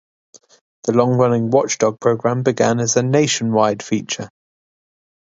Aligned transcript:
The 0.85 0.93
long-running 0.93 1.51
"Watchdog" 1.51 1.99
programme 1.99 2.41
began 2.41 2.79
as 2.79 2.97
a 2.97 3.03
"Nationwide" 3.03 3.83
feature. 3.83 4.29